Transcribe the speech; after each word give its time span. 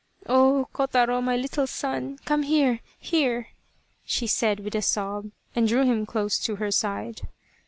"Oh! 0.25 0.67
Kotaro, 0.73 1.21
my 1.21 1.35
little 1.35 1.67
son, 1.67 2.17
come 2.25 2.41
here 2.41 2.79
here," 2.97 3.49
she 4.03 4.25
said 4.25 4.59
with 4.61 4.73
a 4.73 4.81
sob, 4.81 5.29
and 5.55 5.67
drew 5.67 5.83
him 5.85 6.07
close 6.07 6.39
to 6.39 6.55
her 6.55 6.71
side. 6.71 7.29